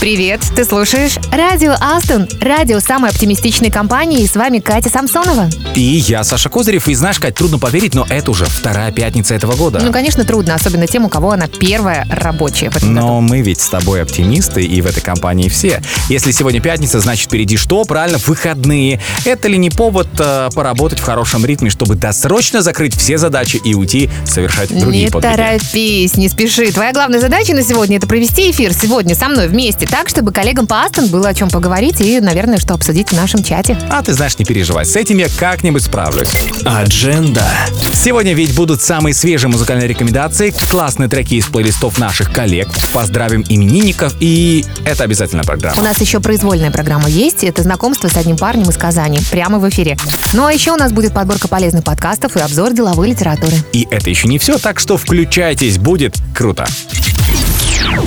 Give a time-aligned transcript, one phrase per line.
[0.00, 5.50] Привет, ты слушаешь Радио Астон, радио самой оптимистичной компании, и с вами Катя Самсонова.
[5.74, 9.56] И я, Саша Козырев, и знаешь, Кать, трудно поверить, но это уже вторая пятница этого
[9.56, 9.78] года.
[9.82, 13.06] Ну, конечно, трудно, особенно тем, у кого она первая рабочая в этом году.
[13.08, 15.82] Но мы ведь с тобой оптимисты, и в этой компании все.
[16.08, 17.84] Если сегодня пятница, значит впереди что?
[17.84, 19.02] Правильно, выходные.
[19.26, 23.74] Это ли не повод э, поработать в хорошем ритме, чтобы досрочно закрыть все задачи и
[23.74, 25.34] уйти совершать другие Не подвиги?
[25.36, 26.72] торопись, не спеши.
[26.72, 30.66] Твоя главная задача на сегодня это провести эфир сегодня со мной вместе, так, чтобы коллегам
[30.66, 33.76] по Астон было о чем поговорить и, наверное, что обсудить в нашем чате.
[33.90, 36.28] А ты знаешь, не переживай, с этим я как-нибудь справлюсь.
[36.64, 37.44] Адженда.
[37.92, 44.14] Сегодня ведь будут самые свежие музыкальные рекомендации, классные треки из плейлистов наших коллег, поздравим именинников,
[44.20, 45.82] и это обязательно У программа.
[45.82, 47.44] нас еще произвольная программа есть.
[47.44, 49.18] Это знакомство с одним парнем из Казани.
[49.30, 49.96] Прямо в эфире.
[50.32, 53.54] Ну а еще у нас будет подборка полезных подкастов и обзор деловой литературы.
[53.72, 56.66] И это еще не все, так что включайтесь, будет круто.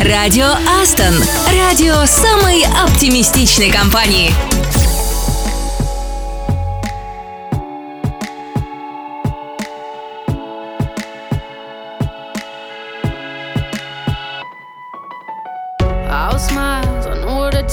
[0.04, 1.14] Радио Астон.
[1.52, 4.34] Радио самой оптимистичной компании.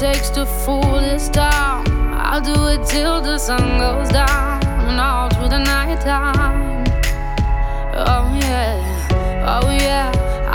[0.00, 1.84] Takes to fool this town.
[2.14, 6.84] I'll do it till the sun goes down and all through the night time.
[7.92, 8.80] Oh yeah,
[9.44, 10.10] oh yeah,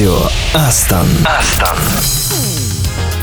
[0.00, 0.16] Радио
[0.54, 1.06] Астон.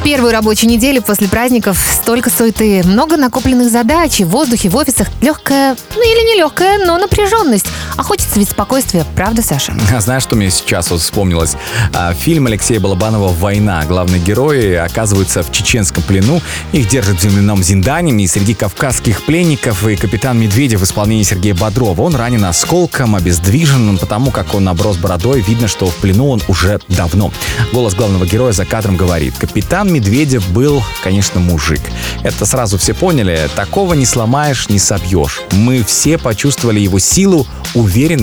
[0.03, 5.75] Первую рабочую неделю после праздников столько суеты, много накопленных задач, в воздухе, в офисах легкая,
[5.95, 7.65] ну или не легкая, но напряженность.
[7.97, 9.73] А хочется ведь спокойствия, правда, Саша?
[9.97, 11.55] А знаешь, что мне сейчас вот вспомнилось?
[11.94, 13.83] А, фильм Алексея Балабанова «Война».
[13.85, 16.39] Главные герои оказываются в чеченском плену.
[16.71, 18.23] Их держат в земляном Зиндане.
[18.23, 22.03] И среди кавказских пленников и капитан Медведев в исполнении Сергея Бодрова.
[22.03, 25.41] Он ранен осколком, обездвижен, потому как он оброс бородой.
[25.41, 27.31] Видно, что в плену он уже давно.
[27.73, 29.35] Голос главного героя за кадром говорит.
[29.38, 31.81] Капитан Медведев был, конечно, мужик.
[32.21, 33.50] Это сразу все поняли.
[33.55, 35.41] Такого не сломаешь, не собьешь.
[35.51, 37.47] Мы все почувствовали его силу,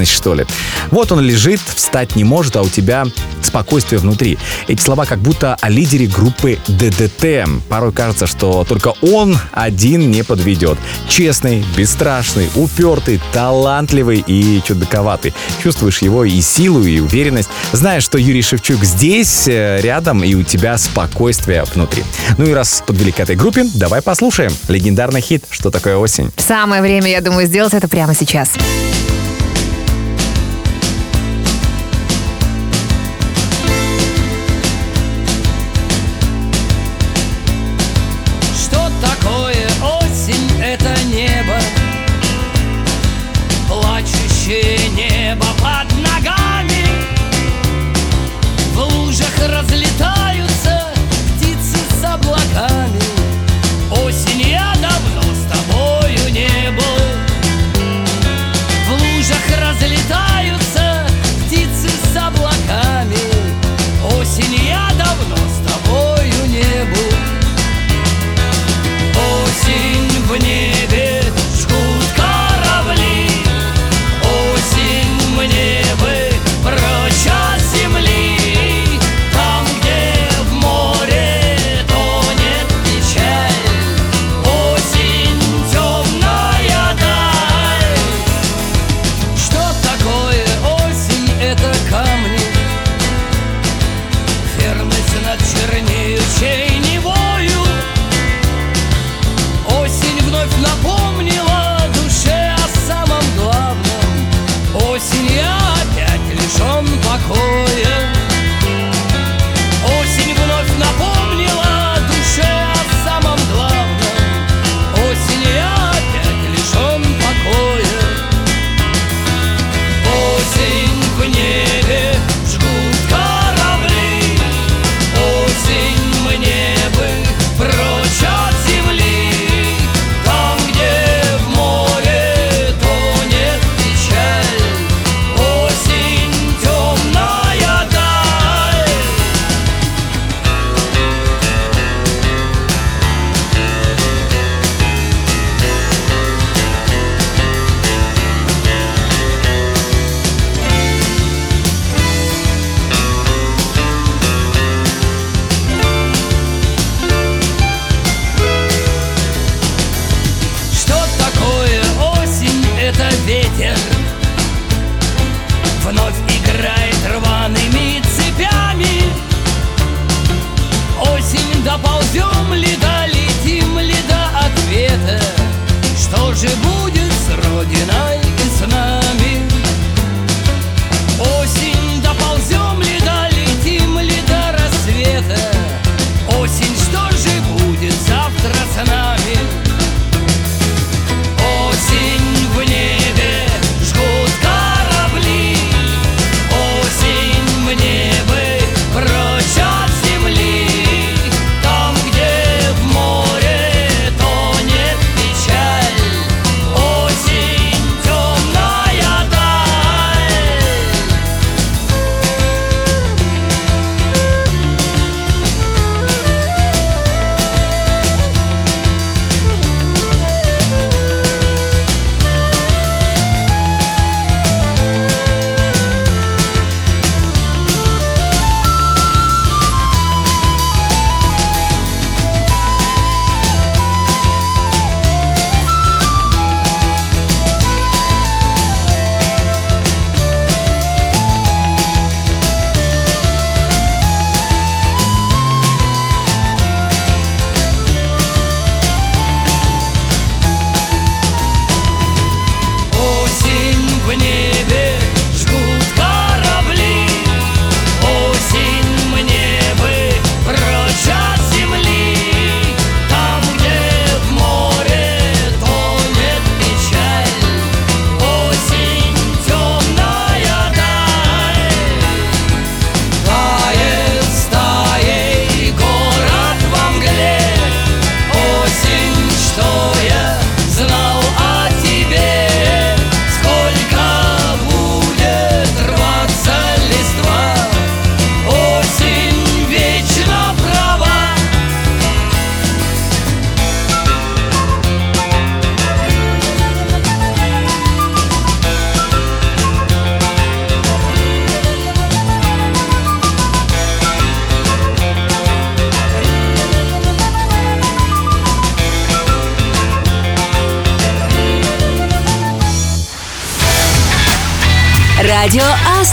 [0.05, 0.47] что ли.
[0.91, 3.05] Вот он лежит, встать не может, а у тебя
[3.43, 4.39] спокойствие внутри.
[4.69, 7.49] Эти слова как будто о лидере группы ДДТ.
[7.69, 10.79] Порой кажется, что только он один не подведет.
[11.09, 15.35] Честный, бесстрашный, упертый, талантливый и чудаковатый.
[15.63, 17.49] Чувствуешь его и силу, и уверенность.
[17.73, 22.05] Знаешь, что Юрий Шевчук здесь, э, рядом, и у тебя спокойствие внутри.
[22.39, 26.31] Ну и раз подвели к этой группе, давай послушаем легендарный хит «Что такое осень?».
[26.37, 28.51] Самое время, я думаю, сделать это прямо сейчас.
[28.51, 29.04] Что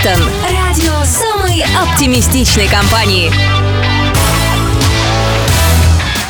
[0.04, 0.30] Радио Астон.
[0.44, 3.32] Радио самой оптимистичной компании.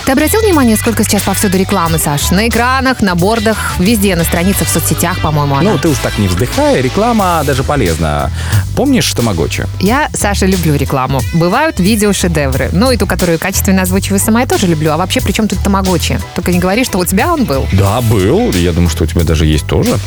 [0.06, 2.32] Ты обратил внимание, сколько сейчас повсюду рекламы, Саш?
[2.32, 5.72] На экранах, на бордах, везде, на страницах в соцсетях, по-моему, она.
[5.72, 8.30] Ну, ты уж так не вздыхай, реклама даже полезна.
[8.76, 9.66] Помнишь Тамагочи?
[9.80, 11.22] Я, Саша, люблю рекламу.
[11.34, 12.70] Бывают видеошедевры.
[12.72, 14.92] Ну, и ту, которую качественно озвучиваю сама, я тоже люблю.
[14.92, 16.20] А вообще, при чем тут Тамагочи?
[16.36, 17.68] Только не говори, что у тебя он был.
[17.74, 18.52] Да, был.
[18.52, 19.98] Я думаю, что у тебя даже есть тоже.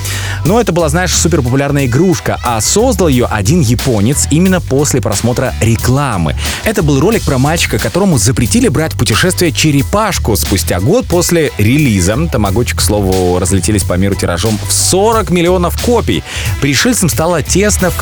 [0.44, 5.54] Но это была, знаешь, супер популярная игрушка, а создал ее один японец именно после просмотра
[5.61, 6.35] рекламы.
[6.64, 12.14] Это был ролик про мальчика, которому запретили брать путешествие черепашку спустя год после релиза.
[12.30, 16.23] Тамагочи, к слову, разлетелись по миру тиражом в 40 миллионов копий.
[16.61, 17.97] Пришельцам стало тесно в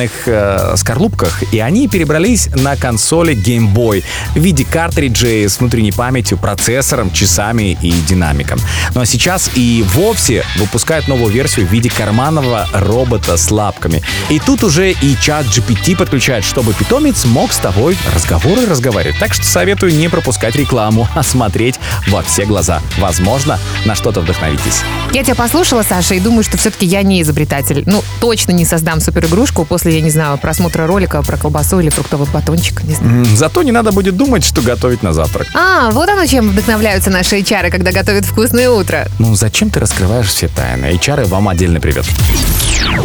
[0.00, 4.02] карманных э, скорлупках, и они перебрались на консоли Game Boy
[4.34, 8.58] в виде картриджей с внутренней памятью, процессором, часами и динамиком.
[8.94, 14.02] Ну а сейчас и вовсе выпускают новую версию в виде карманного робота с лапками.
[14.30, 19.18] И тут уже и чат GPT подключают, чтобы питомец мог с тобой разговоры разговаривать.
[19.18, 21.78] Так что советую не пропускать рекламу, а смотреть
[22.08, 22.80] во все глаза.
[22.98, 24.82] Возможно, на что-то вдохновитесь.
[25.12, 27.82] Я тебя послушала, Саша, и думаю, что все-таки я не изобретатель.
[27.86, 32.26] Ну, точно не создам суперигрушку после, я не знаю, просмотра ролика про колбасу или фруктовый
[32.32, 32.82] батончик.
[32.84, 33.24] Не знаю.
[33.36, 35.48] Зато не надо будет думать, что готовить на завтрак.
[35.54, 39.08] А, вот оно чем вдохновляются наши HR, когда готовят вкусное утро.
[39.18, 40.86] Ну зачем ты раскрываешь все тайны?
[40.86, 42.04] HR вам отдельный привет.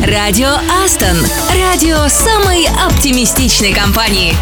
[0.05, 0.49] Радио
[0.83, 1.17] Астон.
[1.59, 4.33] Радио самой оптимистичной компании.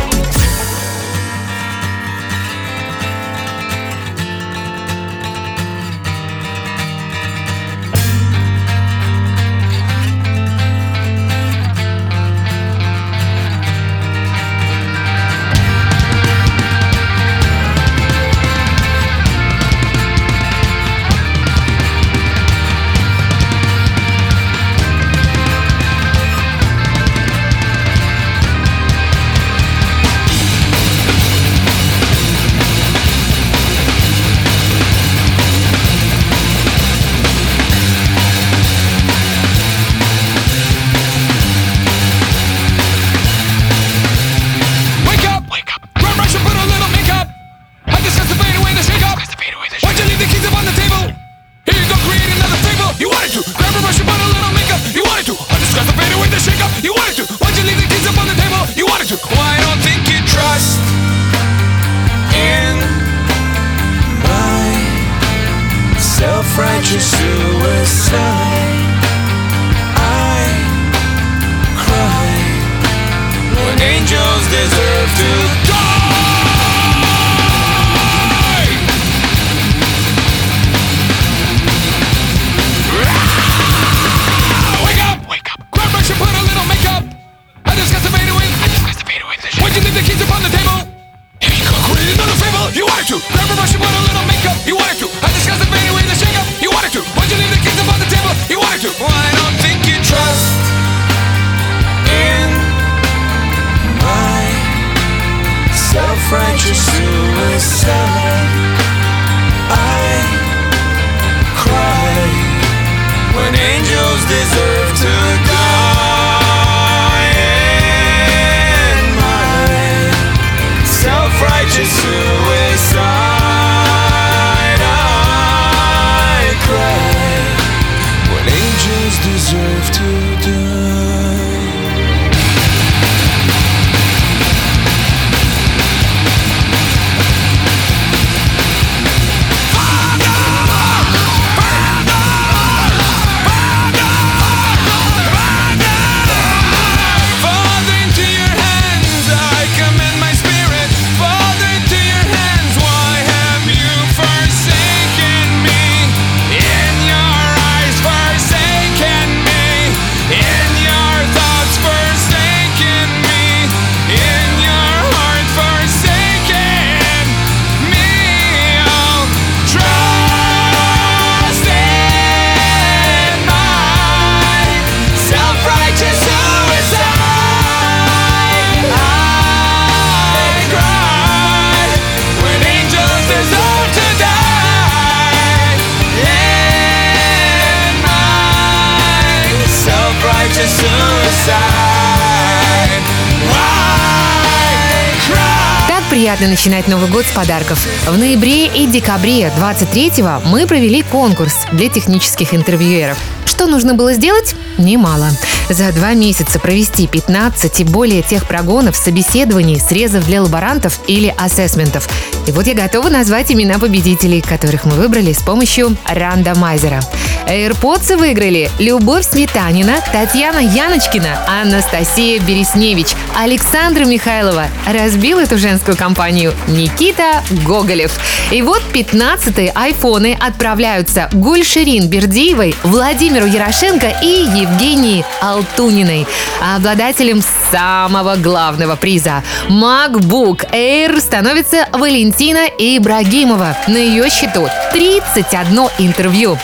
[196.14, 197.88] Приятно начинать Новый год с подарков.
[198.06, 203.18] В ноябре и декабре 23-го мы провели конкурс для технических интервьюеров.
[203.48, 204.54] Что нужно было сделать?
[204.78, 205.32] Немало.
[205.70, 212.08] За два месяца провести 15 и более тех прогонов, собеседований, срезов для лаборантов или ассессментов.
[212.48, 217.02] И вот я готова назвать имена победителей, которых мы выбрали с помощью рандомайзера.
[217.48, 224.66] AirPods выиграли Любовь Сметанина, Татьяна Яночкина, Анастасия Бересневич, Александра Михайлова.
[224.88, 228.18] Разбил эту женскую компанию Никита Гоголев.
[228.52, 235.26] И вот 15-е айфоны отправляются Гульширин Бердиевой, Владимиру Ярошенко и Евгении
[235.64, 236.28] Алтуниной.
[236.76, 237.42] Обладателем
[237.72, 243.78] самого главного приза MacBook Air становится Валентина Ибрагимова.
[243.88, 246.58] На ее счету 31 интервью.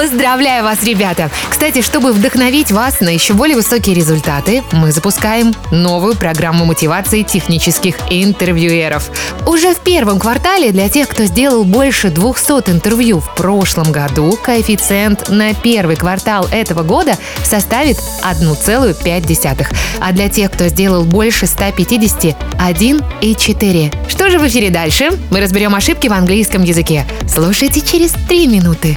[0.00, 1.30] Поздравляю вас, ребята!
[1.50, 7.96] Кстати, чтобы вдохновить вас на еще более высокие результаты, мы запускаем новую программу мотивации технических
[8.08, 9.10] интервьюеров.
[9.46, 15.28] Уже в первом квартале для тех, кто сделал больше 200 интервью в прошлом году, коэффициент
[15.28, 19.66] на первый квартал этого года составит 1,5.
[20.00, 22.24] А для тех, кто сделал больше 150–
[22.58, 24.08] 1,4.
[24.08, 25.10] Что же в эфире дальше?
[25.30, 27.04] Мы разберем ошибки в английском языке.
[27.28, 28.96] Слушайте через 3 минуты.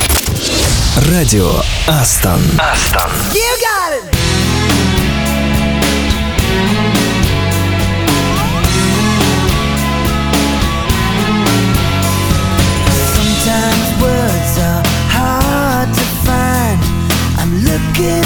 [1.11, 1.51] Радио
[1.87, 2.41] Астон.
[13.15, 14.83] Sometimes words are
[15.17, 16.79] hard to find.
[17.39, 18.22] I'm looking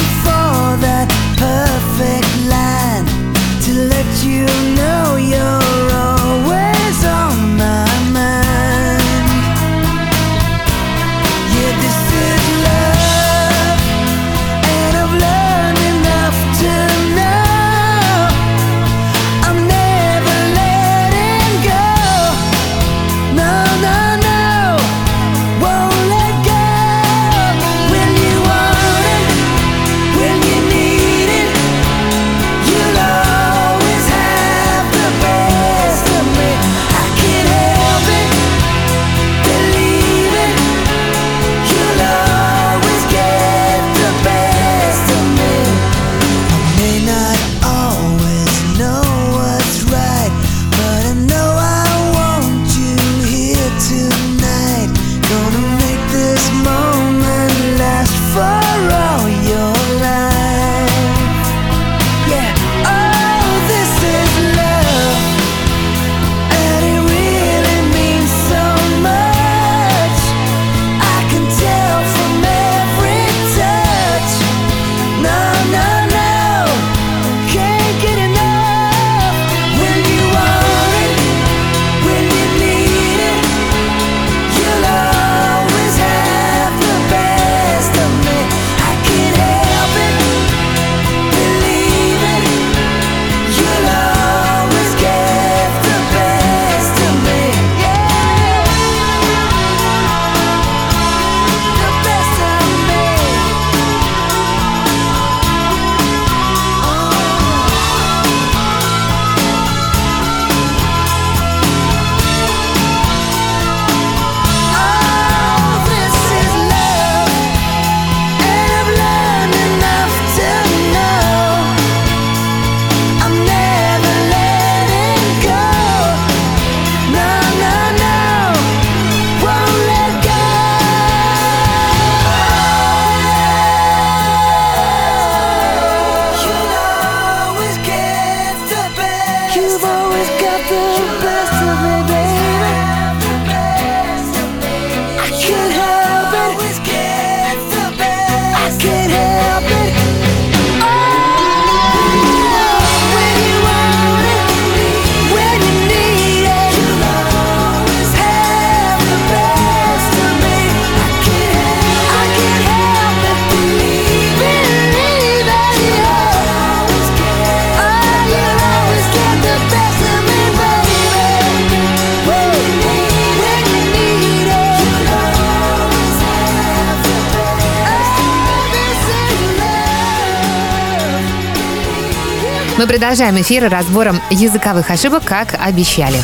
[182.78, 186.18] Мы продолжаем эфир разбором языковых ошибок, как обещали.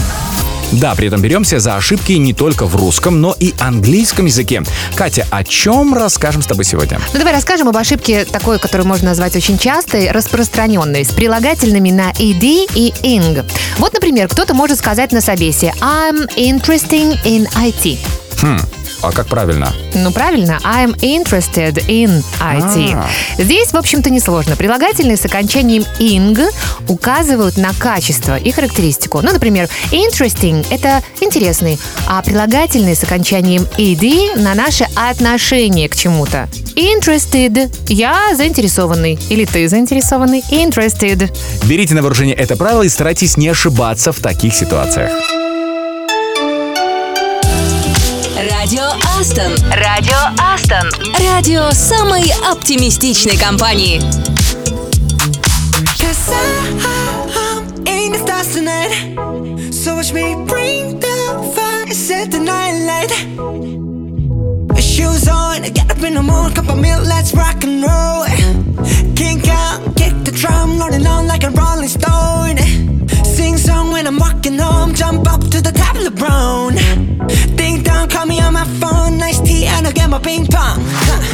[0.72, 4.62] Да, при этом беремся за ошибки не только в русском, но и английском языке.
[4.96, 7.00] Катя, о чем расскажем с тобой сегодня?
[7.12, 12.12] Ну, давай расскажем об ошибке такой, которую можно назвать очень частой, распространенной, с прилагательными на
[12.12, 13.44] ed и ing.
[13.80, 17.98] Вот, например, кто-то может сказать на собесе I'm interesting in IT.
[19.04, 19.72] А как правильно?
[19.96, 22.96] Ну, правильно, I'm interested in IT.
[22.96, 23.06] А.
[23.38, 24.56] Здесь, в общем-то, несложно.
[24.56, 26.42] Прилагательные с окончанием ing
[26.88, 29.20] указывают на качество и характеристику.
[29.22, 36.48] Ну, например, interesting– это интересный, а прилагательные с окончанием ed на наше отношение к чему-то.
[36.76, 39.20] Interested– я заинтересованный.
[39.30, 40.44] Или ты заинтересованный.
[40.50, 41.30] Interested.
[41.66, 45.12] Берите на вооружение это правило и старайтесь не ошибаться в таких ситуациях.
[48.63, 49.58] Радио Астон.
[49.71, 50.89] Радио Астон.
[51.19, 53.99] Радио самой оптимистичной компании.
[64.80, 68.23] Shoes on, get up in the morning, cup of milk, let's rock and roll.
[80.13, 80.78] My ping pong.
[80.80, 81.33] Huh.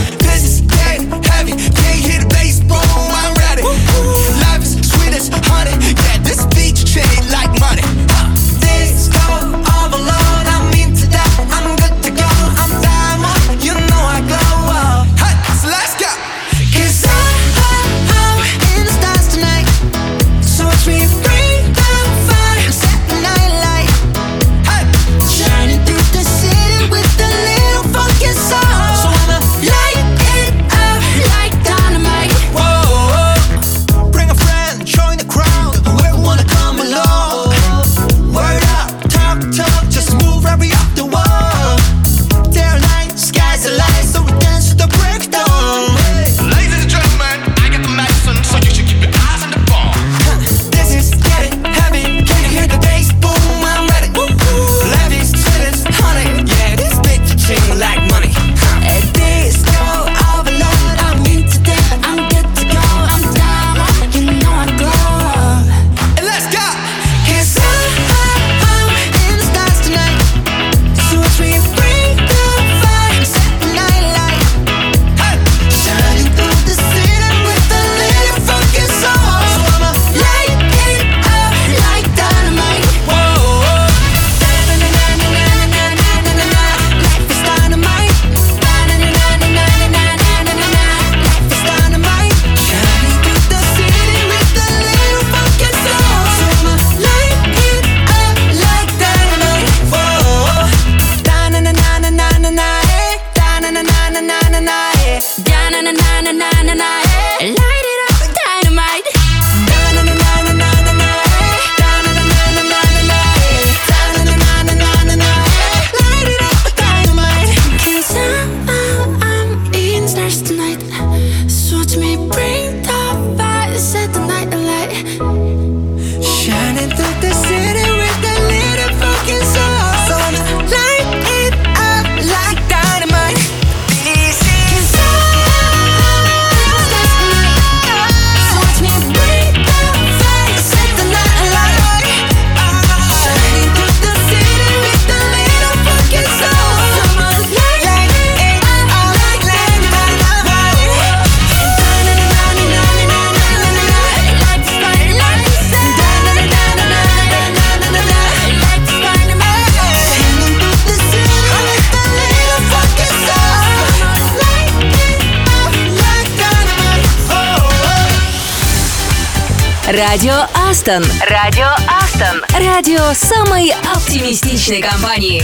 [170.79, 171.03] Астон.
[171.29, 172.41] Радио Астон.
[172.57, 175.43] Радио самой оптимистичной компании.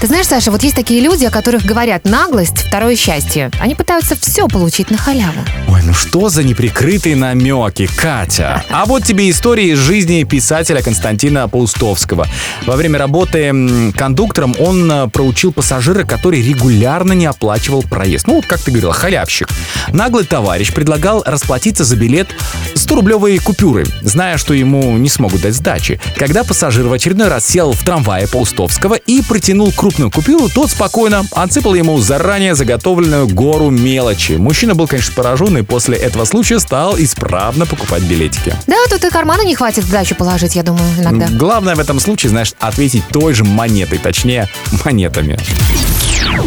[0.00, 3.50] Ты знаешь, Саша, вот есть такие люди, о которых говорят наглость, второе счастье.
[3.58, 5.40] Они пытаются все получить на халяву.
[5.86, 8.64] Ну что за неприкрытые намеки, Катя?
[8.70, 12.26] А вот тебе история из жизни писателя Константина Паустовского.
[12.66, 18.26] Во время работы кондуктором он э, проучил пассажира, который регулярно не оплачивал проезд.
[18.26, 19.48] Ну, вот как ты говорила, халявщик.
[19.92, 22.34] Наглый товарищ предлагал расплатиться за билет
[22.74, 26.00] 100-рублевой купюрой, зная, что ему не смогут дать сдачи.
[26.16, 31.24] Когда пассажир в очередной раз сел в трамвае Паустовского и протянул крупную купюру, тот спокойно
[31.30, 34.32] отсыпал ему заранее заготовленную гору мелочи.
[34.32, 38.54] Мужчина был, конечно, поражен и после этого случая стал исправно покупать билетики.
[38.66, 41.28] Да, тут и кармана не хватит сдачу положить, я думаю, иногда.
[41.28, 44.48] Главное в этом случае, знаешь, ответить той же монетой, точнее,
[44.84, 45.38] монетами.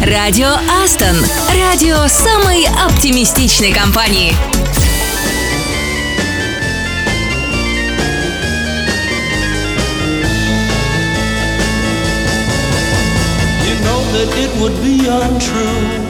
[0.04, 0.48] Радио
[0.82, 1.16] Астон.
[1.54, 4.34] Радио самой оптимистичной компании.
[13.66, 14.50] You know that it
[15.08, 16.09] untrue.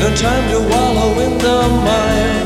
[0.00, 2.40] No time to wallow in the mire.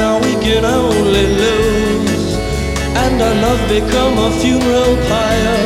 [0.00, 2.34] Now, we can only lose.
[3.02, 5.60] And our love become a funeral pyre.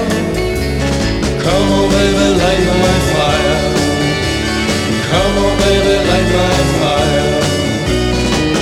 [1.44, 3.58] Come on, baby, light my fire.
[5.10, 7.32] Come on, baby, light my fire.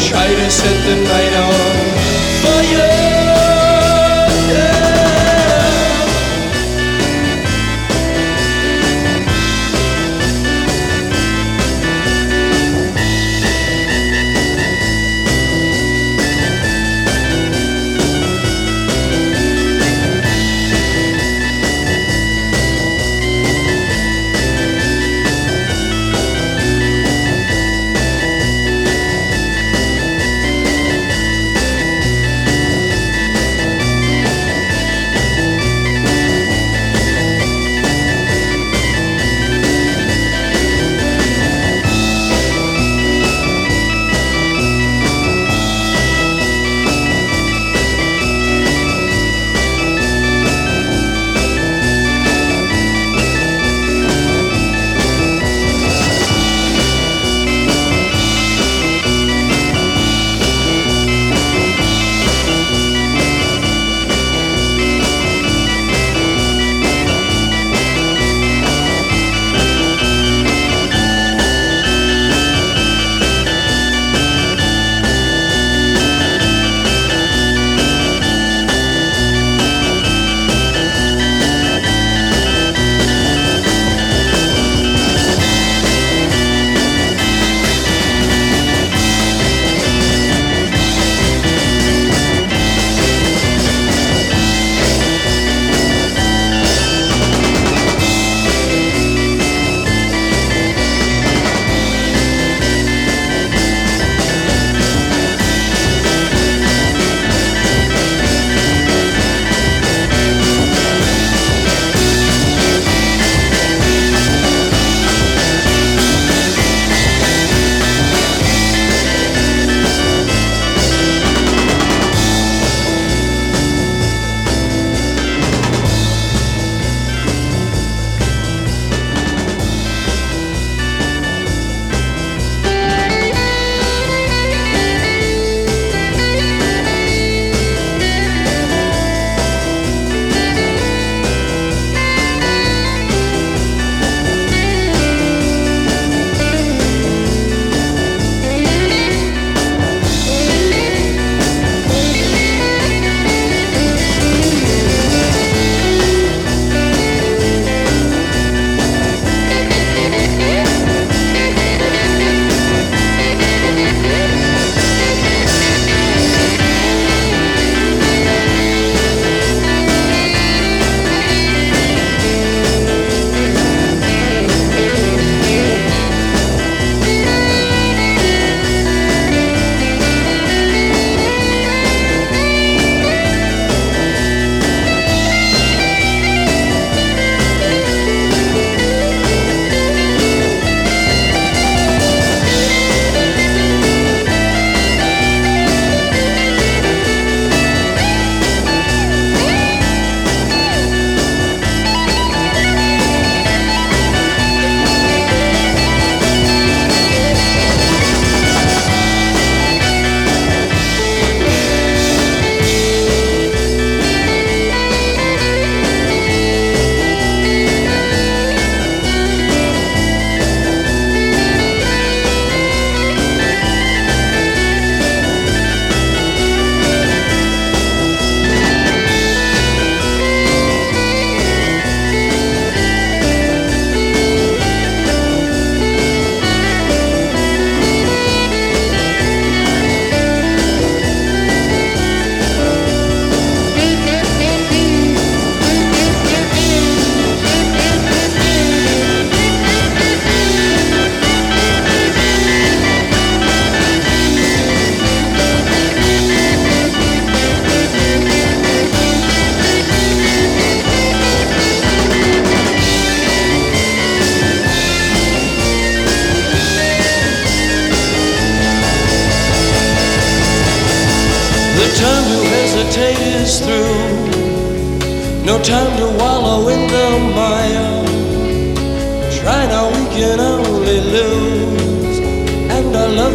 [0.09, 1.92] Try to set the night on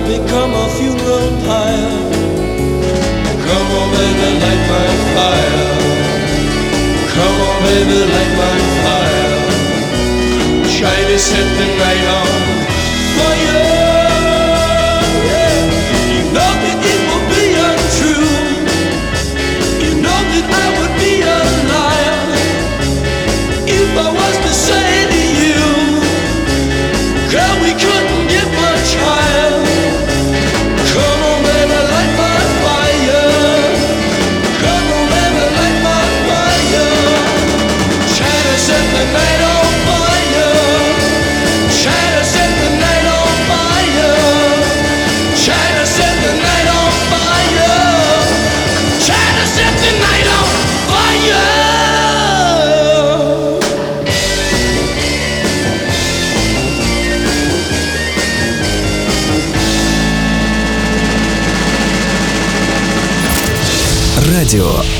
[0.07, 1.99] become a funeral pyre.
[3.45, 5.69] Come on, baby, light my fire.
[7.13, 9.37] Come on, baby, light my fire.
[10.77, 12.29] Try to set the night on
[13.17, 13.76] fire.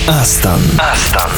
[0.07, 0.59] Астон.
[0.79, 1.29] Астон.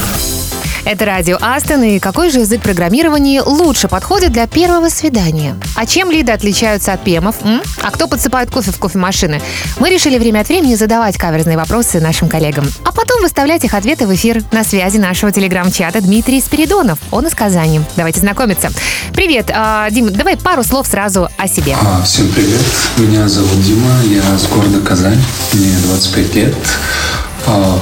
[0.84, 5.56] Это радио Астон, и какой же язык программирования лучше подходит для первого свидания?
[5.74, 7.36] А чем лиды отличаются от пемов?
[7.42, 7.60] м?
[7.82, 9.42] А кто подсыпает кофе в кофемашины?
[9.78, 14.06] Мы решили время от времени задавать каверзные вопросы нашим коллегам, а потом выставлять их ответы
[14.06, 14.42] в эфир.
[14.52, 16.98] На связи нашего телеграм-чата Дмитрий Спиридонов.
[17.10, 17.80] Он из Казани.
[17.96, 18.70] Давайте знакомиться.
[19.12, 21.76] Привет, а, Дим, давай пару слов сразу о себе.
[21.80, 22.64] А, Всем привет,
[22.96, 25.20] меня зовут Дима, я с города Казань,
[25.52, 26.54] мне 25 лет,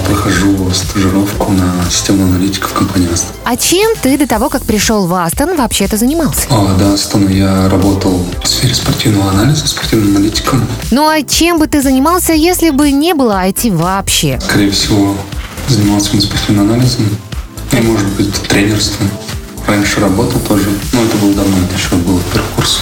[0.06, 3.34] прохожу стажировку на систему аналитика в компании Астон.
[3.44, 6.42] А чем ты до того, как пришел в Астон, вообще-то занимался?
[6.50, 10.66] А, До Астона я работал в сфере спортивного анализа, спортивным аналитиком.
[10.90, 14.38] Ну а чем бы ты занимался, если бы не было IT вообще?
[14.42, 15.14] Скорее всего,
[15.68, 17.08] занимался именно спортивным анализом
[17.72, 19.08] и, может быть, тренерством.
[19.66, 22.80] Раньше работал тоже, но это было давно, это еще был первый курс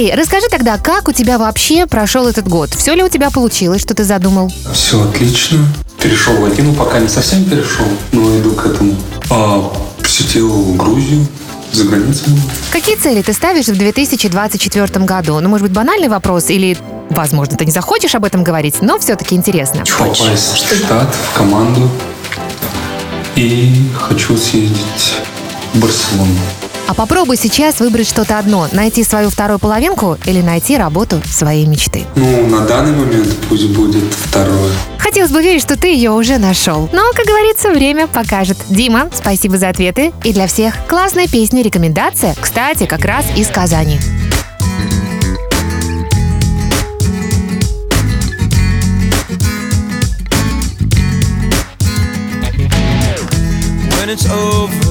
[0.00, 2.70] Окей, расскажи тогда, как у тебя вообще прошел этот год?
[2.70, 4.50] Все ли у тебя получилось, что ты задумал?
[4.72, 5.58] Все отлично.
[6.02, 8.96] Перешел в один, ну пока не совсем перешел, но иду к этому.
[9.28, 9.70] А,
[10.02, 11.26] посетил Грузию,
[11.72, 12.32] за границей.
[12.72, 15.38] Какие цели ты ставишь в 2024 году?
[15.38, 16.78] Ну, может быть, банальный вопрос или,
[17.10, 19.84] возможно, ты не захочешь об этом говорить, но все-таки интересно.
[19.98, 21.90] Попасть в штат, в команду.
[23.36, 25.12] И хочу съездить
[25.74, 26.38] в Барселону.
[26.90, 28.66] А попробуй сейчас выбрать что-то одно.
[28.72, 32.04] Найти свою вторую половинку или найти работу своей мечты.
[32.16, 34.72] Ну, на данный момент пусть будет второе.
[34.98, 36.90] Хотелось бы верить, что ты ее уже нашел.
[36.92, 38.58] Но, как говорится, время покажет.
[38.68, 40.12] Дима, спасибо за ответы.
[40.24, 42.34] И для всех классная песня рекомендация.
[42.40, 44.00] Кстати, как раз из Казани.
[54.00, 54.89] when it's over.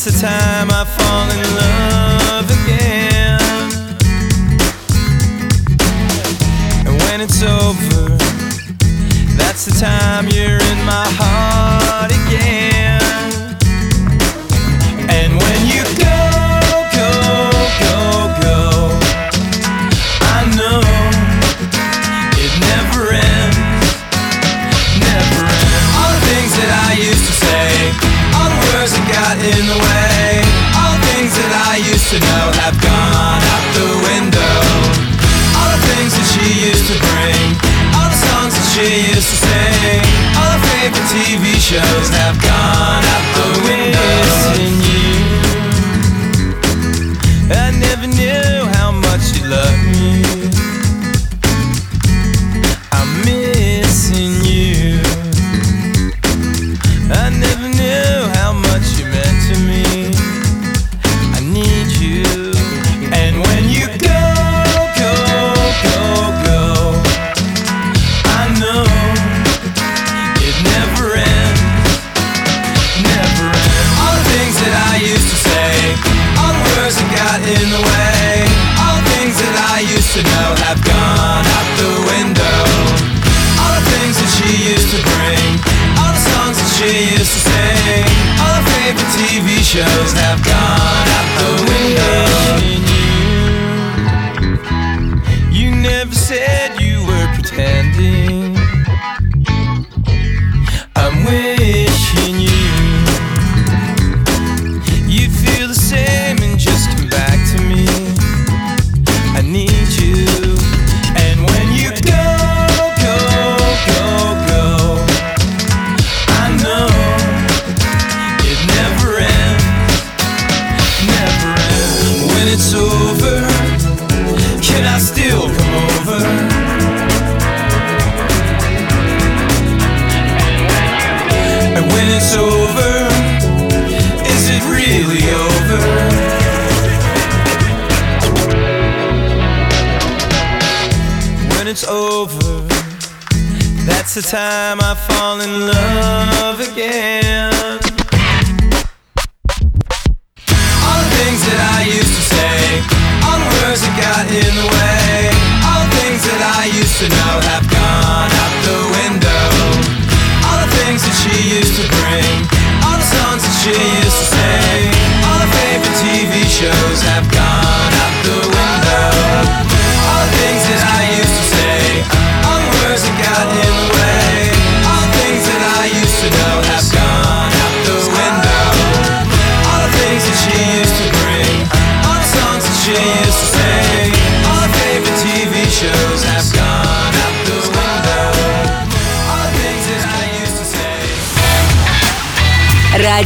[0.00, 3.40] That's the time I fall in love again.
[6.86, 8.16] And when it's over,
[9.36, 11.87] that's the time you're in my heart
[41.68, 44.08] shows have gone out the window.
[44.24, 45.12] Missing you.
[47.52, 50.24] I never knew how much you loved me.
[52.90, 55.04] I'm missing you.
[57.12, 58.97] I never knew how much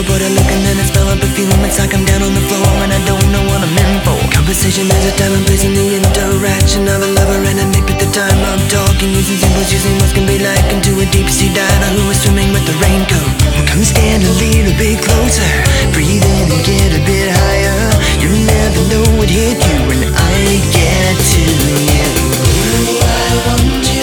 [0.00, 2.32] I Put a look and then I smell a perfume It's like I'm down on
[2.32, 4.16] the floor and I don't know what I'm in for.
[4.32, 7.84] Conversation, there's a time and place in the interaction of a lover and a mate
[7.84, 9.12] But the time I'm talking.
[9.12, 12.48] Using symbols Using what can be like into a deep sea diver Who is swimming
[12.48, 13.28] with the raincoat.
[13.68, 15.44] Come stand a little bit closer.
[15.92, 17.92] Breathe in and get a bit higher.
[18.24, 22.08] You never know what hit you when I get to you.
[23.04, 23.99] I want you,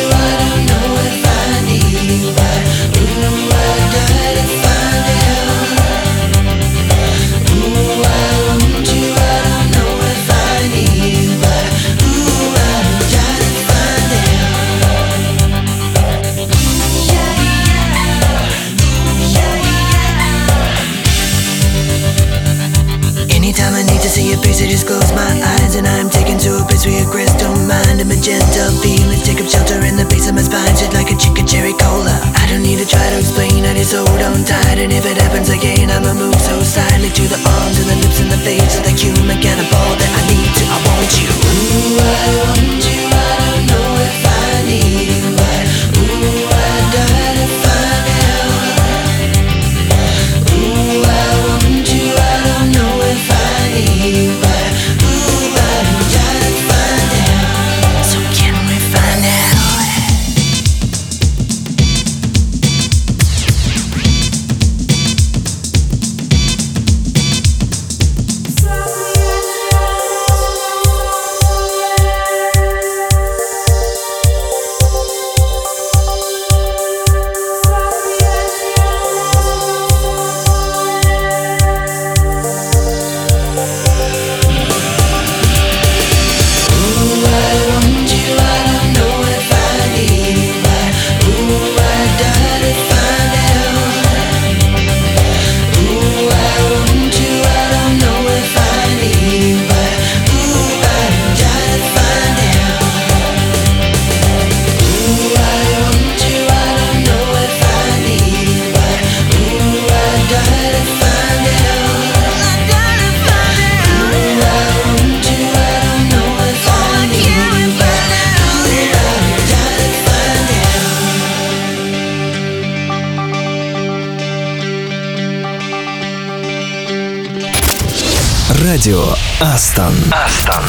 [128.50, 129.04] Радио
[129.42, 129.94] Астон.
[130.10, 130.64] Астон.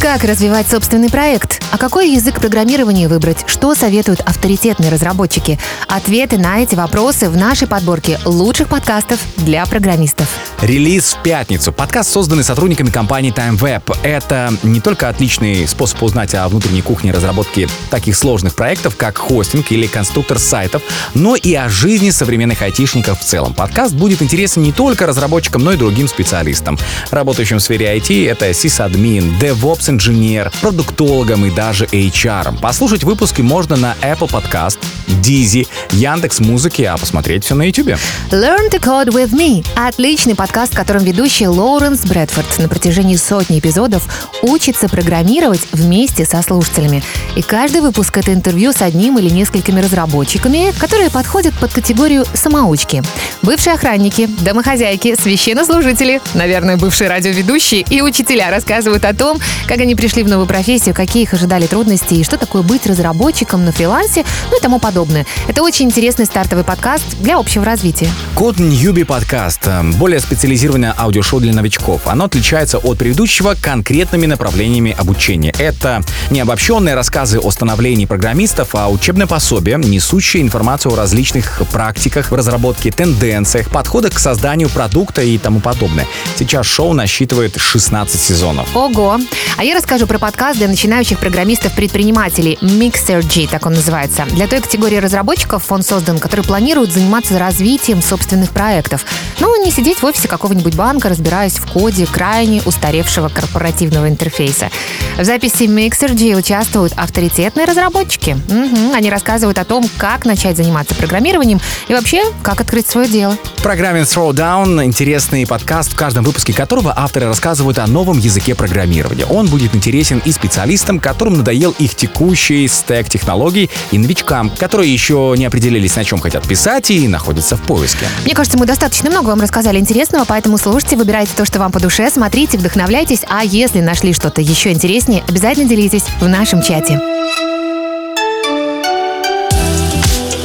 [0.00, 1.60] Как развивать собственный проект?
[1.72, 3.38] А какой язык программирования выбрать?
[3.46, 5.58] Что советуют авторитетные разработчики?
[5.88, 10.28] Ответы на эти вопросы в нашей подборке лучших подкастов для программистов.
[10.62, 11.72] Релиз в пятницу.
[11.72, 13.98] Подкаст, созданный сотрудниками компании TimeWeb.
[14.04, 19.72] Это не только отличный способ узнать о внутренней кухне разработки таких сложных проектов, как хостинг
[19.72, 20.82] или конструктор сайтов,
[21.14, 23.54] но и о жизни современных айтишников в целом.
[23.54, 26.78] Подкаст будет интересен не только разработчикам, но и другим специалистам,
[27.10, 28.30] работающим в сфере IT.
[28.30, 32.60] Это сисадмин, DevOps-инженер, продуктологам и даже HR.
[32.60, 34.78] Послушать выпуски можно на Apple Podcast,
[35.22, 37.96] Дизи, Яндекс Музыки, а посмотреть все на YouTube.
[38.30, 43.58] Learn to Code with Me– отличный подкаст, в котором ведущий Лоуренс Брэдфорд на протяжении сотни
[43.58, 44.06] эпизодов
[44.42, 47.02] учится программировать вместе со слушателями.
[47.36, 53.02] И каждый выпуск– это интервью с одним или несколькими разработчиками, которые подходят под категорию самоучки.
[53.40, 60.22] Бывшие охранники, домохозяйки, священнослужители, наверное, бывшие радиоведущие и учителя рассказывают о том, как они пришли
[60.22, 64.58] в новую профессию, какие их ожидали трудности и что такое быть разработчиком на фрилансе, ну
[64.58, 65.26] и тому подобное.
[65.46, 68.08] Это очень интересный стартовый подкаст для общего развития.
[68.34, 69.60] Код Ньюби подкаст.
[69.66, 72.02] э, Более специализированное аудиошоу для новичков.
[72.06, 75.54] Оно отличается от предыдущего конкретными направлениями обучения.
[75.58, 82.32] Это не обобщенные рассказы о становлении программистов, а учебное пособие, несущее информацию о различных практиках
[82.32, 86.06] в разработке, тенденциях, подходах к созданию продукта и тому подобное.
[86.36, 88.68] Сейчас шоу насчитывает 16 сезонов.
[88.74, 89.18] Ого!
[89.56, 94.24] А я расскажу про подкаст для начинающих программистов-предпринимателей Mixer-G, так он называется.
[94.30, 99.04] Для той категории разработчиков он создан, которые планируют заниматься развитием собственных проектов.
[99.38, 104.70] Ну, не сидеть в офисе какого-нибудь банка, разбираясь в коде крайне устаревшего корпоративного интерфейса.
[105.18, 108.38] В записи Mixer-G участвуют авторитетные разработчики.
[108.48, 113.36] Мгм, Они рассказывают о том, как начать заниматься программированием и вообще, как открыть свое дело.
[113.56, 119.26] В программе Throwdown интересный подкаст, в каждом выпуске которого авторы рассказывают о новом языке программирования.
[119.26, 125.34] Он будет интересен и специалистам, которым надоел их текущий стек технологий, и новичкам, которые еще
[125.36, 128.06] не определились, на чем хотят писать и находятся в поиске.
[128.24, 131.80] Мне кажется, мы достаточно много вам рассказали интересного, поэтому слушайте, выбирайте то, что вам по
[131.80, 137.00] душе, смотрите, вдохновляйтесь, а если нашли что-то еще интереснее, обязательно делитесь в нашем чате.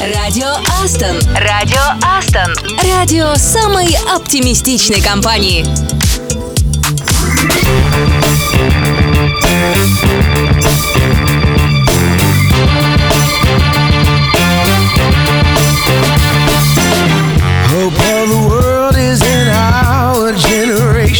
[0.00, 0.48] Радио
[0.82, 1.16] Астон.
[1.36, 2.56] Радио Астон.
[2.92, 5.64] Радио самой оптимистичной компании.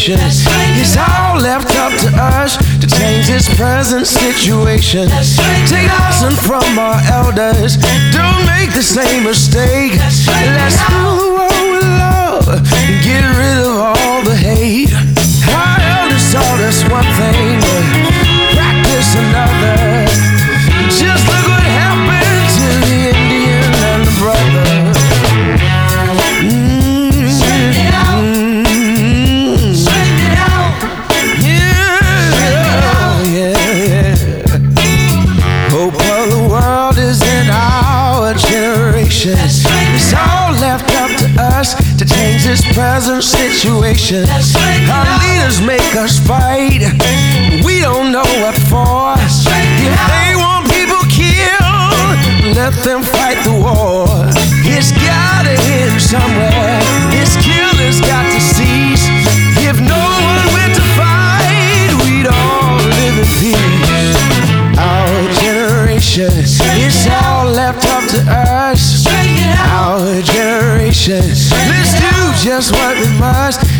[0.03, 0.19] Generation.
[0.81, 5.09] It's all left up to us to change this present situation.
[5.69, 7.77] Take lesson from our elders.
[8.11, 9.93] Don't make the same mistake.
[9.95, 14.93] Let's fill the world with love and get rid of all the hate.
[15.47, 17.61] Our elders taught us one thing,
[18.55, 19.92] practice another.
[42.75, 44.25] Present situation.
[44.29, 46.81] Our leaders make us fight.
[47.65, 49.15] We don't know what for.
[49.19, 54.07] If they want people killed, let them fight the war.
[54.65, 56.81] It's gotta end somewhere.
[57.11, 59.05] This killer's got to cease.
[59.69, 64.17] If no one went to fight, we'd all live in peace.
[64.79, 69.07] Our generation, it's all left up to us.
[69.73, 71.23] Our generation,
[72.63, 73.72] was what we must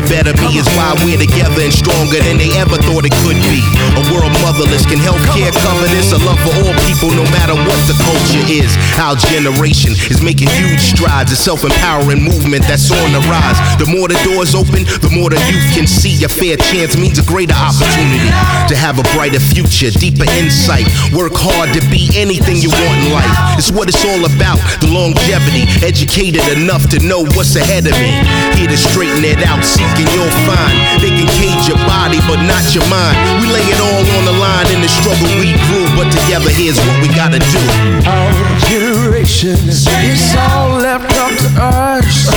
[0.00, 0.56] a better me.
[0.56, 3.60] Is why we're together and stronger than they ever thought it could be.
[3.96, 6.12] A world motherless can help care cover this.
[6.16, 8.72] A love for all people, no matter what the culture is.
[8.96, 11.32] Our generation is making huge strides.
[11.32, 13.60] A self-empowering movement that's on the rise.
[13.76, 16.24] The more the doors open, the more the youth can see.
[16.24, 18.32] A fair chance means a greater opportunity
[18.68, 20.88] to have a brighter future, deeper insight.
[21.12, 23.30] Work hard to be anything you want in life.
[23.60, 24.58] It's what it's all about.
[24.80, 28.12] The longevity, educated enough to know what's ahead of me.
[28.58, 29.62] Here to straighten it out,
[29.98, 30.76] and you'll find.
[31.02, 33.16] They can cage your body, but not your mind.
[33.40, 36.78] We lay it all on the line in the struggle we grew, but together here's
[36.86, 37.62] what we gotta do.
[38.06, 38.32] Our
[38.68, 42.28] generation, it's all left up to us.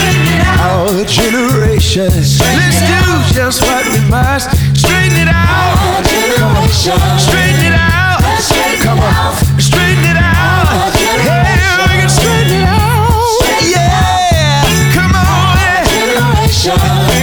[0.59, 3.03] Our generation, let's do
[3.35, 4.49] just what we must.
[4.75, 5.77] Straighten it out.
[5.79, 8.19] Our generation, straighten it out.
[8.83, 10.91] Come on, straighten it out.
[12.09, 13.39] Straighten it out.
[13.63, 15.55] Yeah, come on.
[16.65, 17.22] Yeah.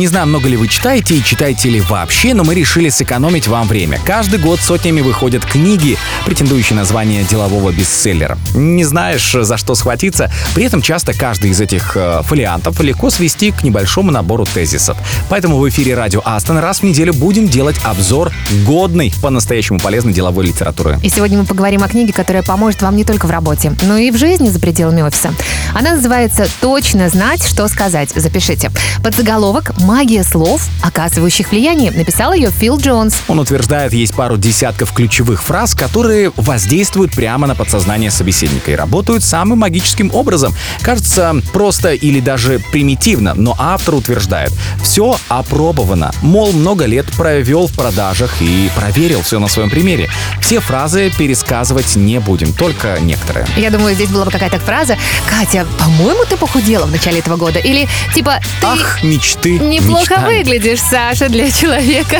[0.00, 3.68] Не знаю, много ли вы читаете и читаете ли вообще, но мы решили сэкономить вам
[3.68, 4.00] время.
[4.06, 8.38] Каждый год сотнями выходят книги, претендующие на звание делового бестселлера.
[8.54, 13.50] Не знаешь, за что схватиться, при этом часто каждый из этих э, фолиантов легко свести
[13.50, 14.96] к небольшому набору тезисов.
[15.28, 18.32] Поэтому в эфире радио Астон раз в неделю будем делать обзор
[18.64, 20.98] годной, по-настоящему полезной деловой литературы.
[21.02, 24.10] И сегодня мы поговорим о книге, которая поможет вам не только в работе, но и
[24.10, 25.34] в жизни за пределами офиса.
[25.74, 28.12] Она называется «Точно знать, что сказать».
[28.16, 28.70] Запишите.
[29.04, 31.90] Подзаголовок «Магия слов, оказывающих влияние».
[31.90, 33.22] Написал ее Фил Джонс.
[33.26, 39.24] Он утверждает, есть пару десятков ключевых фраз, которые воздействуют прямо на подсознание собеседника и работают
[39.24, 40.54] самым магическим образом.
[40.82, 46.12] Кажется, просто или даже примитивно, но автор утверждает, все опробовано.
[46.22, 50.08] Мол, много лет провел в продажах и проверил все на своем примере.
[50.40, 53.44] Все фразы пересказывать не будем, только некоторые.
[53.56, 54.96] Я думаю, здесь была бы какая-то фраза
[55.28, 57.58] «Катя, по-моему, ты похудела в начале этого года».
[57.58, 60.38] Или типа «Ты Ах, мечты, неплохо мечтаем.
[60.38, 62.18] выглядишь, Саша, для человека,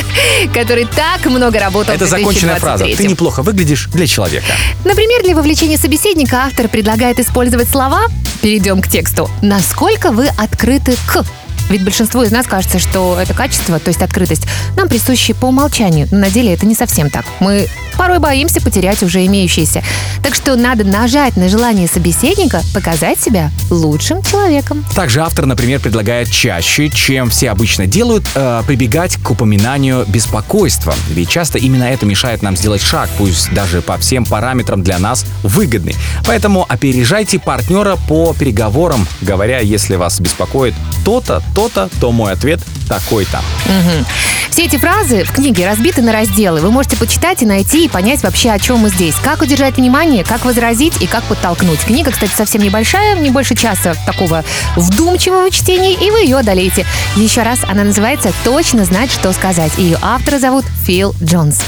[0.55, 2.85] который так много работал Это в законченная фраза.
[2.85, 2.97] 2023».
[2.97, 4.53] Ты неплохо выглядишь для человека.
[4.85, 8.07] Например, для вовлечения собеседника автор предлагает использовать слова
[8.43, 9.31] Перейдем к тексту.
[9.43, 11.25] Насколько вы открыты к
[11.71, 14.47] ведь большинству из нас кажется, что это качество, то есть открытость,
[14.77, 16.09] нам присущи по умолчанию.
[16.11, 17.25] Но на деле это не совсем так.
[17.39, 19.83] Мы порой боимся потерять уже имеющееся.
[20.23, 24.85] Так что надо нажать на желание собеседника показать себя лучшим человеком.
[24.95, 30.95] Также автор, например, предлагает чаще, чем все обычно делают, э, прибегать к упоминанию беспокойства.
[31.11, 35.25] Ведь часто именно это мешает нам сделать шаг, пусть даже по всем параметрам для нас
[35.43, 35.95] выгодный.
[36.27, 42.59] Поэтому опережайте партнера по переговорам, говоря, если вас беспокоит то-то, то-то, то мой ответ
[42.89, 43.43] такой-то.
[43.67, 44.07] Мгм.
[44.49, 46.61] Все эти фразы в книге разбиты на разделы.
[46.61, 49.15] Вы можете почитать и найти и понять вообще, о чем мы здесь.
[49.23, 51.81] Как удержать внимание, как возразить и как подтолкнуть.
[51.81, 54.43] Книга, кстати, совсем небольшая, не больше часа такого
[54.75, 56.87] вдумчивого чтения, и вы ее одолеете.
[57.17, 59.73] Еще раз, она называется «Точно знать, что сказать».
[59.77, 61.59] Ее автора зовут Фил Джонс.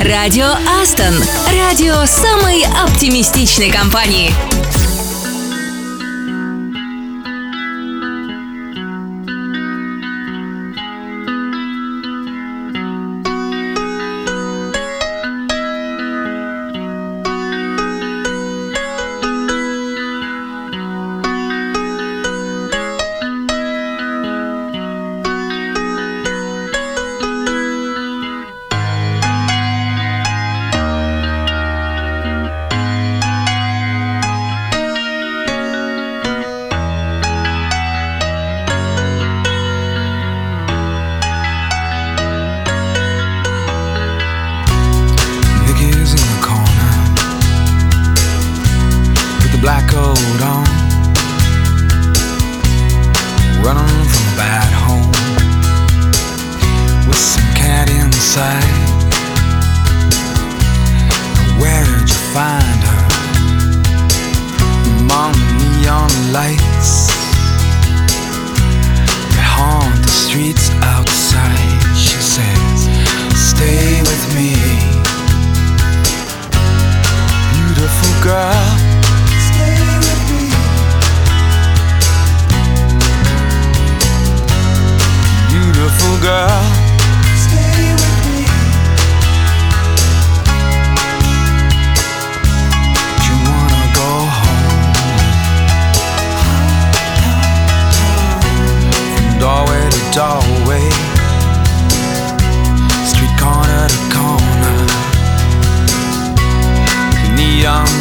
[0.00, 1.14] Радио Астон.
[1.52, 4.32] Радио самой оптимистичной компании.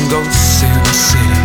[0.09, 1.44] go to city.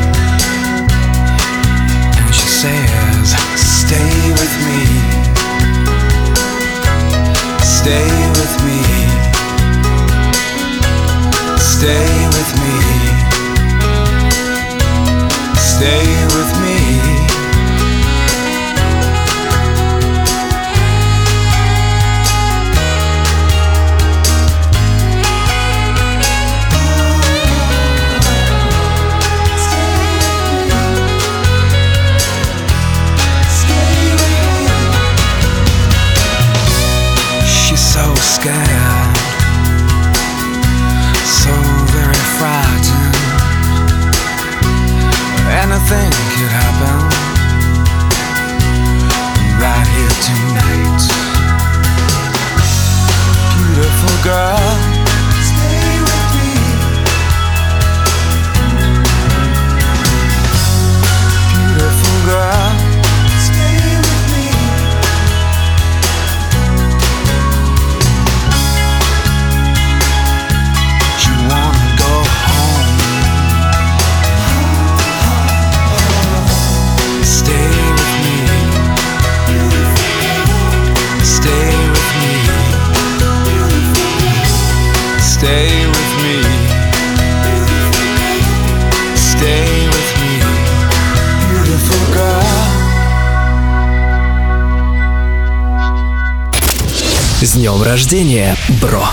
[98.10, 99.04] Рождения, бро!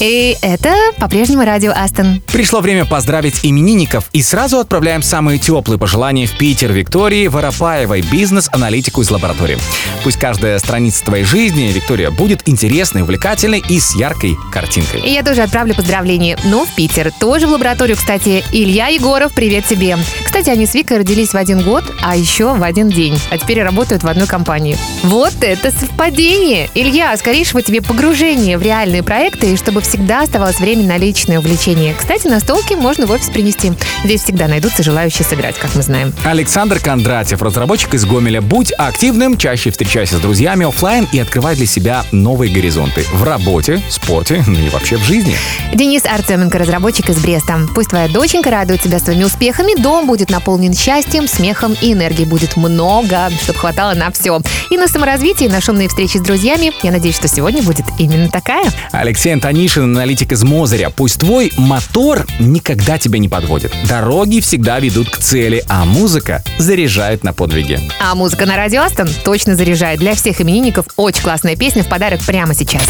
[0.00, 2.20] И это по-прежнему радио Астон.
[2.32, 9.00] Пришло время поздравить именинников и сразу отправляем самые теплые пожелания в Питер Виктории Воропаевой, бизнес-аналитику
[9.00, 9.58] из лаборатории.
[10.04, 15.00] Пусть каждая страница твоей жизни, Виктория, будет интересной, увлекательной и с яркой картинкой.
[15.00, 17.10] И я тоже отправлю поздравления, но в Питер.
[17.18, 18.44] Тоже в лабораторию, кстати.
[18.52, 19.96] Илья Егоров, привет тебе.
[20.24, 23.18] Кстати, они с Викой родились в один год, а еще в один день.
[23.30, 24.76] А теперь работают в одной компании.
[25.02, 26.68] Вот это совпадение!
[26.74, 31.94] Илья, скорейшего тебе погружения в реальные проекты, и чтобы всегда оставалось время на личное увлечение.
[31.94, 33.72] Кстати, настолки можно в офис принести.
[34.04, 36.12] Здесь всегда найдутся желающие сыграть, как мы знаем.
[36.24, 38.40] Александр Кондратьев, разработчик из Гомеля.
[38.40, 43.80] Будь активным, чаще встречайся с друзьями оффлайн и открывай для себя новые горизонты в работе,
[43.88, 45.36] спорте, ну и вообще в жизни.
[45.72, 47.60] Денис Артеменко, разработчик из Бреста.
[47.74, 52.56] Пусть твоя доченька радует тебя своими успехами, дом будет наполнен счастьем, смехом и энергии будет
[52.56, 54.40] много, чтобы хватало на все.
[54.70, 56.72] И на саморазвитие, и на шумные встречи с друзьями.
[56.82, 58.66] Я надеюсь, что сегодня будет именно такая.
[58.92, 60.90] Алексей Антонишин, аналитик из Мозыря.
[60.90, 63.72] Пусть твой мотор никогда тебя не подводит.
[63.88, 67.80] Дороги всегда ведут к цели, а музыка заряжает на подвиги.
[68.00, 70.00] А музыка на радио Астон точно заряжает.
[70.00, 72.84] Для всех именинников очень классная песня в подарок прямо сейчас.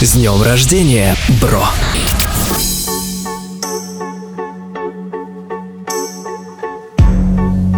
[0.00, 1.64] С днем рождения, бро!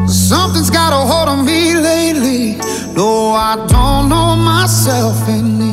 [0.07, 2.57] Something's got a hold on me lately.
[2.95, 5.72] No, I don't know myself anymore.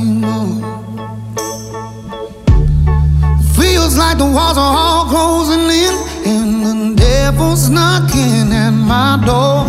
[3.99, 5.93] Like the walls are all closing in,
[6.25, 9.67] and the devil's knocking at my door.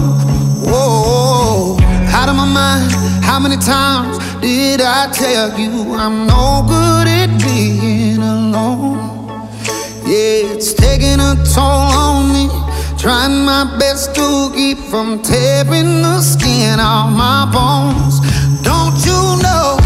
[0.70, 1.76] Whoa,
[2.14, 2.92] out of my mind.
[3.24, 8.98] How many times did I tell you I'm no good at being alone?
[10.06, 12.46] Yeah, it's taking a toll on me.
[12.98, 18.20] Trying my best to keep from tearing the skin off my bones.
[18.62, 19.79] Don't you know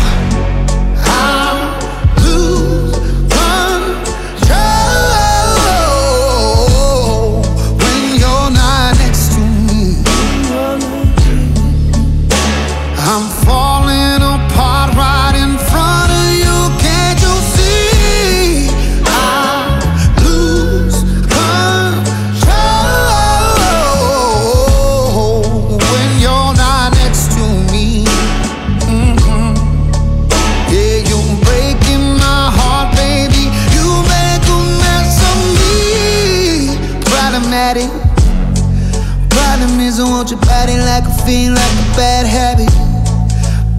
[41.25, 42.69] body like a bad habit.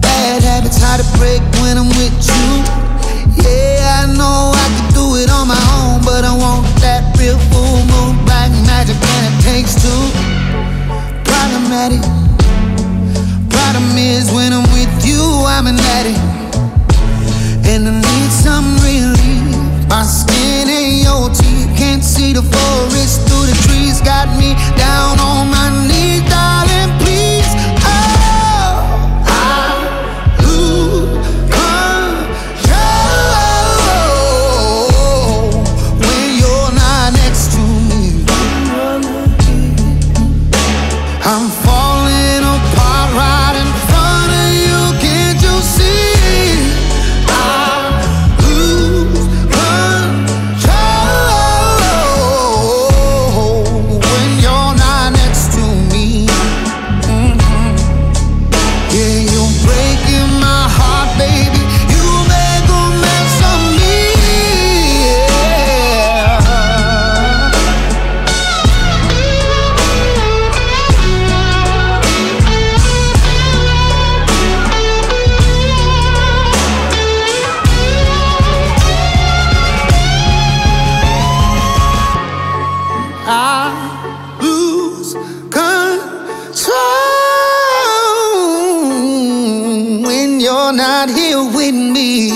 [0.00, 2.46] Bad habits hard to break when I'm with you.
[3.38, 7.38] Yeah, I know I can do it on my own, but I want that real
[7.54, 10.02] full moon black magic, and it takes two.
[11.22, 12.02] Problematic.
[13.46, 16.18] Problem is when I'm with you, I'm an addict,
[17.62, 19.54] and I need some relief.
[19.86, 24.00] My skin ain't your teeth, can't see the forest through the trees.
[24.02, 24.26] Got
[90.72, 92.35] not here with me.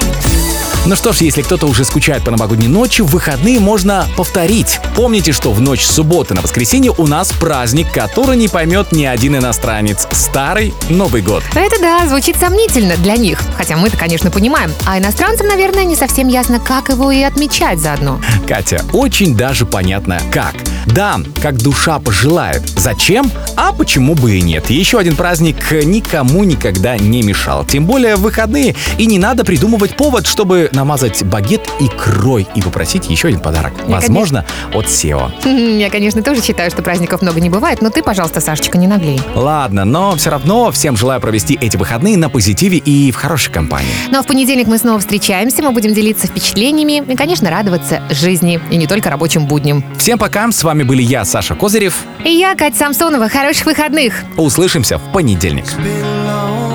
[0.83, 4.79] Ну что ж, если кто-то уже скучает по новогодней ночи, в выходные можно повторить.
[4.95, 9.05] Помните, что в ночь с субботы на воскресенье у нас праздник, который не поймет ни
[9.05, 10.07] один иностранец.
[10.11, 11.43] Старый Новый год.
[11.53, 13.39] Это да, звучит сомнительно для них.
[13.55, 14.73] Хотя мы-то, конечно, понимаем.
[14.87, 18.19] А иностранцам, наверное, не совсем ясно, как его и отмечать заодно.
[18.47, 20.55] Катя, очень даже понятно как.
[20.87, 22.63] Да, как душа пожелает.
[22.75, 23.31] Зачем?
[23.55, 24.71] А почему бы и нет?
[24.71, 27.65] Еще один праздник никому никогда не мешал.
[27.65, 28.75] Тем более в выходные.
[28.97, 33.73] И не надо придумывать повод, чтобы намазать багет икрой и попросить еще один подарок.
[33.87, 35.31] Я, Возможно, от SEO.
[35.79, 39.19] Я, конечно, тоже считаю, что праздников много не бывает, но ты, пожалуйста, Сашечка, не наглей.
[39.35, 43.91] Ладно, но все равно всем желаю провести эти выходные на позитиве и в хорошей компании.
[44.09, 48.59] Ну а в понедельник мы снова встречаемся, мы будем делиться впечатлениями и, конечно, радоваться жизни,
[48.69, 49.83] и не только рабочим будням.
[49.97, 51.97] Всем пока, с вами были я, Саша Козырев.
[52.25, 53.29] И я, Катя Самсонова.
[53.29, 54.13] Хороших выходных!
[54.37, 55.65] Услышимся в понедельник.
[55.71, 56.70] since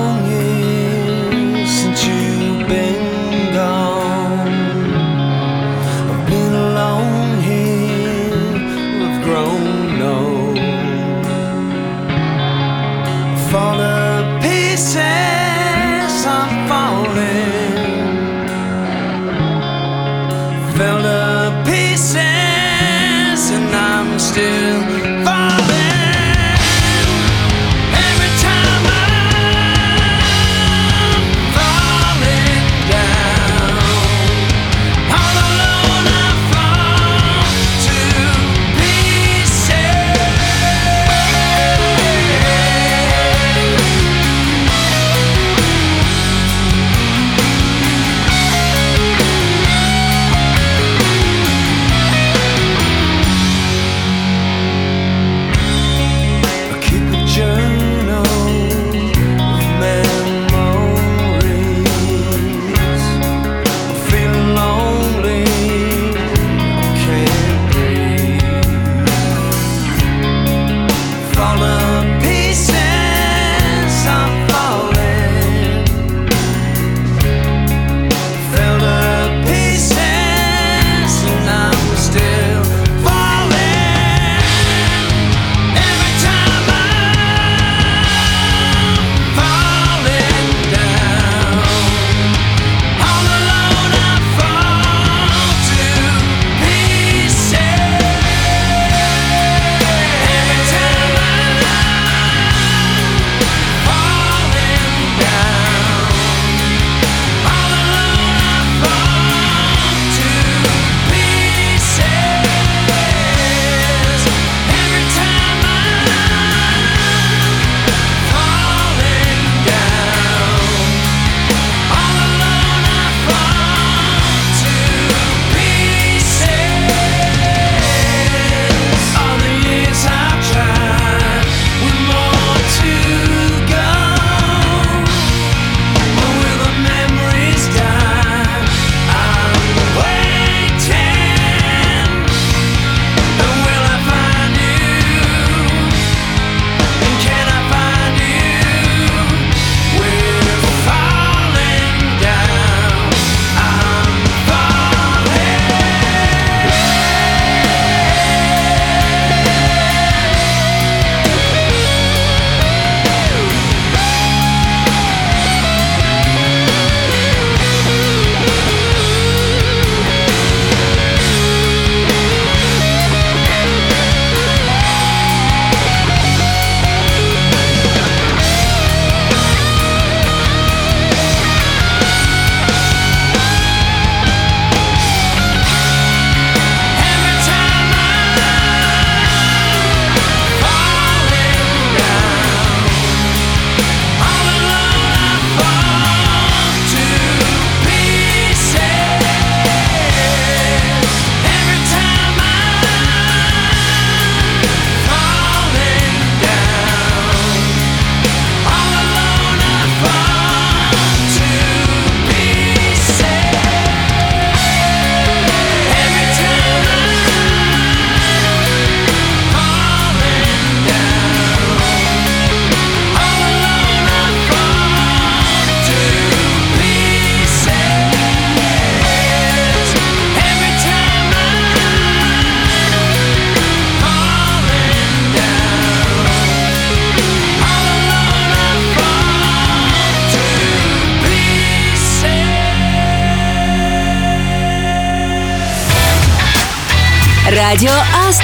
[14.97, 15.36] change.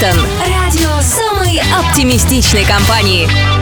[0.03, 0.19] Астон.
[0.45, 3.52] Радио самой оптимистичной компании.